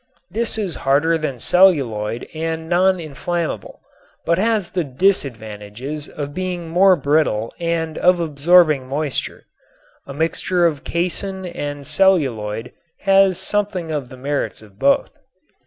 This 0.31 0.57
is 0.57 0.73
harder 0.81 1.15
than 1.15 1.37
celluloid 1.37 2.27
and 2.33 2.67
non 2.67 2.99
inflammable, 2.99 3.81
but 4.25 4.39
has 4.39 4.71
the 4.71 4.83
disadvantages 4.83 6.09
of 6.09 6.33
being 6.33 6.67
more 6.67 6.95
brittle 6.95 7.53
and 7.59 7.99
of 7.99 8.19
absorbing 8.19 8.87
moisture. 8.87 9.45
A 10.07 10.13
mixture 10.15 10.65
of 10.65 10.83
casein 10.83 11.45
and 11.45 11.85
celluloid 11.85 12.71
has 13.01 13.37
something 13.37 13.91
of 13.91 14.09
the 14.09 14.17
merits 14.17 14.63
of 14.63 14.79
both. 14.79 15.11